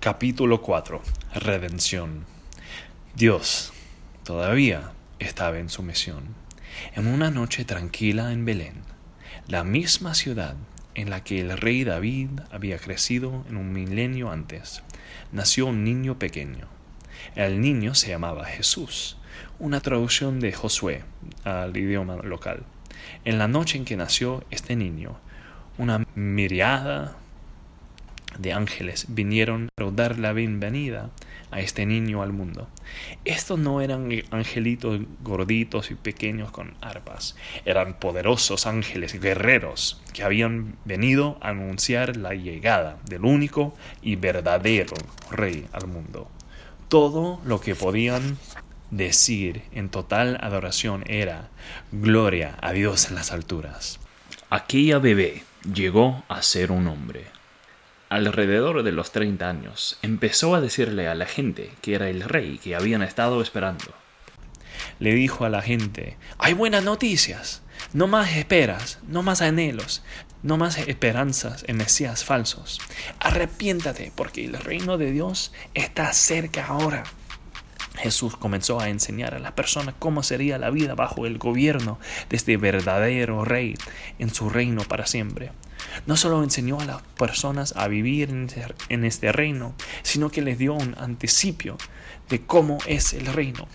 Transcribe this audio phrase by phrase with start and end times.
[0.00, 1.02] Capítulo 4.
[1.34, 2.24] Redención.
[3.16, 3.72] Dios
[4.22, 6.36] todavía estaba en su misión.
[6.94, 8.84] En una noche tranquila en Belén,
[9.48, 10.54] la misma ciudad
[10.94, 14.84] en la que el rey David había crecido en un milenio antes,
[15.32, 16.68] nació un niño pequeño.
[17.34, 19.16] El niño se llamaba Jesús,
[19.58, 21.02] una traducción de Josué
[21.42, 22.62] al idioma local.
[23.24, 25.18] En la noche en que nació este niño,
[25.76, 27.16] una miriada
[28.38, 31.10] de ángeles vinieron a dar la bienvenida
[31.50, 32.68] a este niño al mundo.
[33.24, 40.76] Estos no eran angelitos gorditos y pequeños con arpas, eran poderosos ángeles guerreros que habían
[40.84, 44.94] venido a anunciar la llegada del único y verdadero
[45.30, 46.30] rey al mundo.
[46.88, 48.38] Todo lo que podían
[48.90, 51.48] decir en total adoración era
[51.92, 54.00] Gloria a Dios en las alturas.
[54.50, 55.42] Aquella bebé
[55.74, 57.37] llegó a ser un hombre
[58.08, 62.58] alrededor de los 30 años, empezó a decirle a la gente que era el rey
[62.58, 63.94] que habían estado esperando.
[64.98, 70.02] Le dijo a la gente, hay buenas noticias, no más esperas, no más anhelos,
[70.42, 72.80] no más esperanzas en mesías falsos.
[73.20, 77.04] Arrepiéntate porque el reino de Dios está cerca ahora.
[77.96, 81.98] Jesús comenzó a enseñar a las personas cómo sería la vida bajo el gobierno
[82.30, 83.74] de este verdadero rey
[84.20, 85.50] en su reino para siempre.
[86.06, 88.30] No solo enseñó a las personas a vivir
[88.88, 91.76] en este reino, sino que les dio un anticipio
[92.28, 93.68] de cómo es el reino.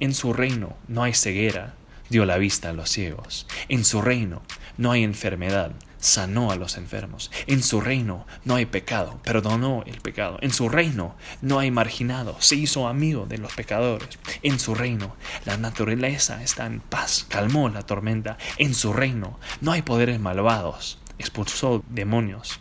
[0.00, 1.74] En su reino no hay ceguera,
[2.08, 3.46] dio la vista a los ciegos.
[3.68, 4.42] En su reino
[4.76, 7.30] no hay enfermedad, sanó a los enfermos.
[7.46, 10.38] En su reino no hay pecado, perdonó el pecado.
[10.40, 14.18] En su reino no hay marginado, se hizo amigo de los pecadores.
[14.42, 18.38] En su reino la naturaleza está en paz, calmó la tormenta.
[18.58, 22.60] En su reino no hay poderes malvados, expulsó demonios.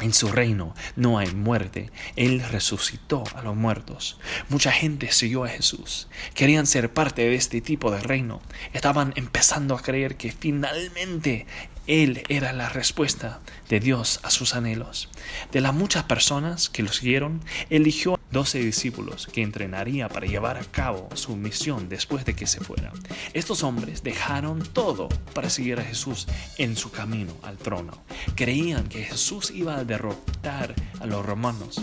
[0.00, 1.90] En su reino no hay muerte.
[2.16, 4.18] Él resucitó a los muertos.
[4.48, 6.08] Mucha gente siguió a Jesús.
[6.34, 8.42] Querían ser parte de este tipo de reino.
[8.72, 11.46] Estaban empezando a creer que finalmente
[11.86, 15.10] él era la respuesta de Dios a sus anhelos.
[15.52, 17.40] De las muchas personas que lo siguieron,
[17.70, 22.60] eligió doce discípulos que entrenaría para llevar a cabo su misión después de que se
[22.60, 22.92] fuera.
[23.32, 26.26] Estos hombres dejaron todo para seguir a Jesús
[26.58, 28.02] en su camino al trono.
[28.34, 31.80] Creían que Jesús iba a derrotar a los romanos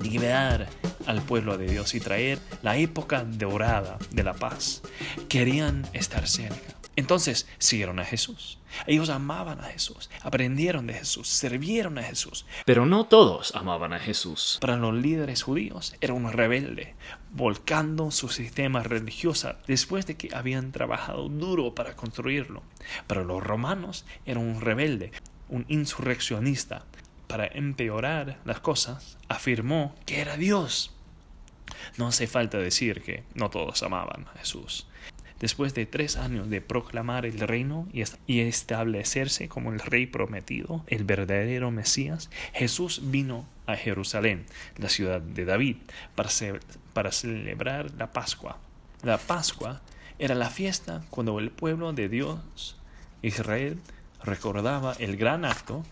[0.00, 0.68] liberar
[1.06, 4.82] al pueblo de Dios y traer la época dorada de la paz.
[5.28, 6.83] Querían estar cerca.
[6.96, 8.58] Entonces siguieron a Jesús.
[8.86, 12.46] Ellos amaban a Jesús, aprendieron de Jesús, sirvieron a Jesús.
[12.64, 14.58] Pero no todos amaban a Jesús.
[14.60, 16.94] Para los líderes judíos era un rebelde,
[17.30, 22.62] volcando su sistema religioso después de que habían trabajado duro para construirlo.
[23.06, 25.12] Para los romanos era un rebelde,
[25.48, 26.84] un insurreccionista.
[27.26, 30.94] Para empeorar las cosas, afirmó que era Dios.
[31.96, 34.86] No hace falta decir que no todos amaban a Jesús.
[35.44, 41.04] Después de tres años de proclamar el reino y establecerse como el rey prometido, el
[41.04, 44.46] verdadero Mesías, Jesús vino a Jerusalén,
[44.78, 45.76] la ciudad de David,
[46.14, 48.56] para, celebrar la Pascua.
[49.02, 49.82] La Pascua
[50.18, 52.78] era la fiesta cuando el pueblo de Dios,
[53.20, 53.78] Israel,
[54.22, 55.82] recordaba el gran acto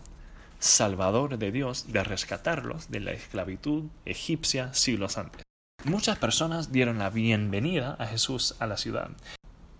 [0.57, 5.43] salvador de Dios de rescatarlos de la esclavitud egipcia siglos antes.
[5.85, 9.11] Muchas personas dieron la bienvenida a Jesús a la ciudad,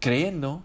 [0.03, 0.62] creyendo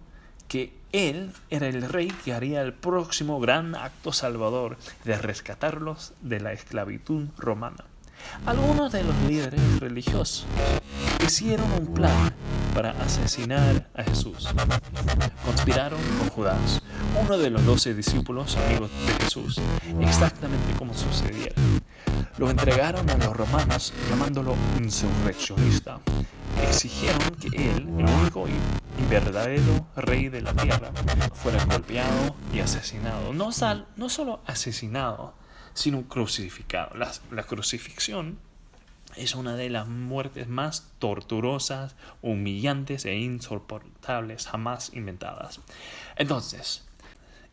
[0.48, 6.40] que él era el rey que haría el próximo gran acto salvador de rescatarlos de
[6.40, 7.84] la esclavitud romana.
[8.46, 10.44] Algunos de los líderes religiosos
[11.24, 12.34] hicieron un plan
[12.74, 14.48] para asesinar a Jesús.
[15.44, 16.82] Conspiraron con Judas,
[17.22, 19.60] uno de los doce discípulos amigos de Jesús,
[20.00, 21.54] exactamente como sucediera.
[22.38, 25.98] Lo entregaron a los romanos llamándolo insurreccionista.
[26.62, 30.92] Exigieron que él, el único y verdadero rey de la tierra,
[31.34, 33.32] fuera golpeado y asesinado.
[33.32, 35.34] No, sal, no solo asesinado,
[35.74, 36.96] sino crucificado.
[36.96, 38.38] La, la crucifixión
[39.16, 45.60] es una de las muertes más torturosas, humillantes e insoportables jamás inventadas.
[46.14, 46.86] Entonces,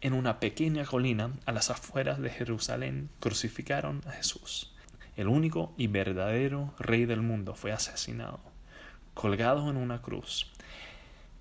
[0.01, 4.75] en una pequeña colina a las afueras de Jerusalén crucificaron a Jesús.
[5.15, 8.39] El único y verdadero rey del mundo fue asesinado,
[9.13, 10.51] colgado en una cruz.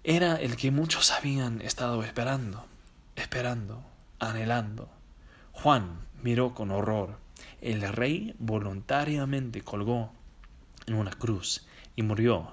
[0.05, 2.67] Era el que muchos habían estado esperando,
[3.17, 3.83] esperando,
[4.21, 4.89] anhelando.
[5.53, 7.19] Juan miró con horror.
[7.61, 10.13] El rey voluntariamente colgó
[10.87, 11.67] en una cruz
[11.97, 12.53] y murió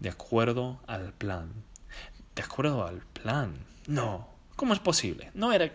[0.00, 1.52] de acuerdo al plan.
[2.36, 3.54] ¿De acuerdo al plan?
[3.86, 4.28] No.
[4.56, 5.30] ¿Cómo es posible?
[5.34, 5.72] No era,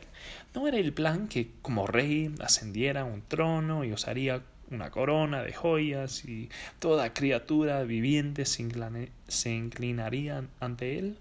[0.53, 4.41] no era el plan que como rey ascendiera a un trono y usaría
[4.71, 6.49] una corona de joyas y
[6.79, 8.67] toda criatura viviente se,
[9.27, 11.17] se inclinaría ante él?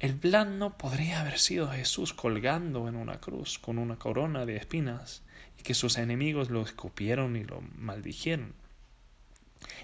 [0.00, 4.56] El plan no podría haber sido Jesús colgando en una cruz con una corona de
[4.56, 5.22] espinas
[5.58, 8.52] y que sus enemigos lo escupieron y lo maldijeron.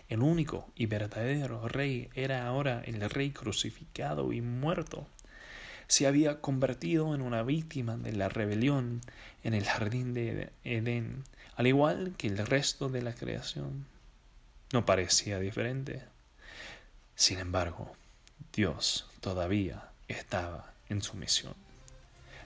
[0.09, 5.07] El único y verdadero rey era ahora el rey crucificado y muerto.
[5.91, 9.01] Se había convertido en una víctima de la rebelión
[9.43, 11.25] en el jardín de Edén,
[11.57, 13.87] al igual que el resto de la creación.
[14.73, 16.05] No parecía diferente.
[17.17, 17.91] Sin embargo,
[18.53, 21.55] Dios todavía estaba en su misión.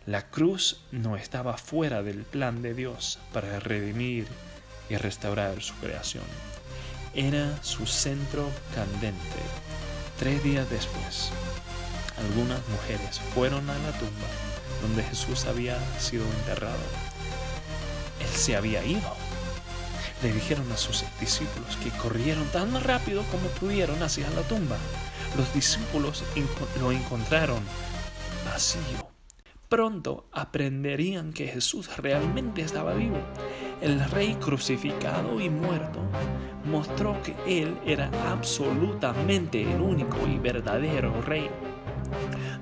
[0.07, 4.27] La cruz no estaba fuera del plan de Dios para redimir
[4.89, 6.25] y restaurar su creación.
[7.15, 9.43] Era su centro candente.
[10.19, 11.31] Tres días después,
[12.19, 14.29] algunas mujeres fueron a la tumba
[14.83, 16.77] donde Jesús había sido enterrado.
[18.21, 19.15] Él se había ido.
[20.23, 24.77] Le dijeron a sus discípulos que corrieron tan rápido como pudieron hacia la tumba
[25.37, 26.25] los discípulos
[26.81, 27.61] lo encontraron
[28.45, 29.09] vacío.
[29.69, 33.19] Pronto aprenderían que Jesús realmente estaba vivo.
[33.81, 36.01] El rey crucificado y muerto
[36.65, 41.51] mostró que Él era absolutamente el único y verdadero rey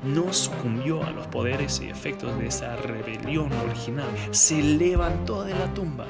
[0.05, 4.09] no sucumbió a los poderes y efectos de esa rebelión original.
[4.31, 6.07] Se levantó de la tumba.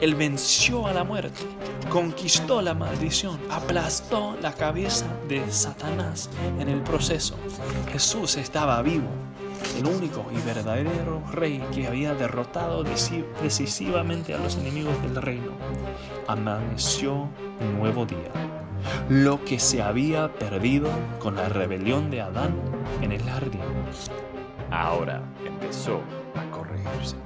[0.00, 1.40] Él venció a la muerte,
[1.90, 7.36] conquistó la maldición, aplastó la cabeza de Satanás en el proceso.
[7.92, 9.08] Jesús estaba vivo,
[9.78, 15.52] el único y verdadero rey que había derrotado decisivamente a los enemigos del reino.
[16.26, 17.28] Amaneció
[17.60, 18.32] un nuevo día
[19.08, 20.88] lo que se había perdido
[21.18, 22.54] con la rebelión de Adán
[23.02, 23.60] en el jardín.
[24.70, 26.00] Ahora empezó
[26.34, 27.25] a corregirse.